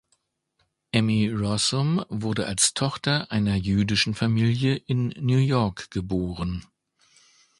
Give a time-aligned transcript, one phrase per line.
[0.93, 6.65] Emmy Rossum wurde als Tochter einer jüdischen Familie in New York geboren.